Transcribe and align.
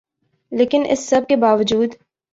لیکن 0.51 0.83
اس 0.89 0.99
سب 1.09 1.21
کے 1.29 1.35
باوجود 1.35 1.89